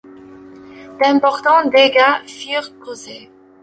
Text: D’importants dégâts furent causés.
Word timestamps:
D’importants 0.99 1.69
dégâts 1.69 2.25
furent 2.25 2.75
causés. 2.79 3.29